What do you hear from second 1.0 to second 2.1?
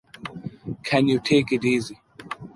you take it easy?